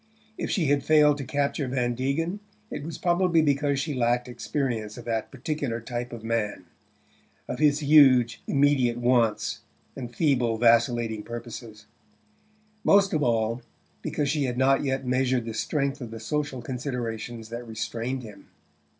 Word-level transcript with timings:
If 0.35 0.49
she 0.49 0.65
had 0.65 0.83
failed 0.83 1.19
to 1.19 1.23
capture 1.23 1.67
Van 1.67 1.93
Degen 1.93 2.39
it 2.71 2.81
was 2.83 2.97
probably 2.97 3.39
because 3.43 3.79
she 3.79 3.93
lacked 3.93 4.27
experience 4.27 4.97
of 4.97 5.05
that 5.05 5.29
particular 5.29 5.79
type 5.79 6.11
of 6.11 6.23
man, 6.23 6.65
of 7.47 7.59
his 7.59 7.83
huge 7.83 8.41
immediate 8.47 8.97
wants 8.97 9.59
and 9.95 10.11
feeble 10.11 10.57
vacillating 10.57 11.21
purposes; 11.21 11.85
most 12.83 13.13
of 13.13 13.21
all, 13.21 13.61
because 14.01 14.27
she 14.27 14.45
had 14.45 14.57
not 14.57 14.83
yet 14.83 15.05
measured 15.05 15.45
the 15.45 15.53
strength 15.53 16.01
of 16.01 16.09
the 16.09 16.19
social 16.19 16.63
considerations 16.63 17.49
that 17.49 17.67
restrained 17.67 18.23
him. 18.23 18.47